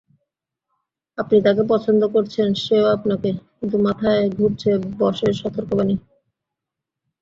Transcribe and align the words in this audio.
আপনি 1.17 1.37
তাঁকে 1.41 1.63
পছন্দ 1.69 2.01
করছেন, 2.15 2.47
সে-ও 2.55 2.87
আপনাকে, 2.95 3.29
কিন্তু 3.57 3.77
মাথায় 3.87 4.23
ঘুরছে 4.37 4.69
বসের 4.99 5.33
সতর্কবাণী। 5.41 5.95